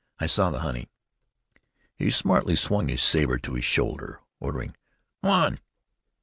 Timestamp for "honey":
0.61-0.87